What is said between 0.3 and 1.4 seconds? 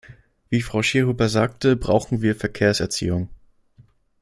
Wie Frau Schierhuber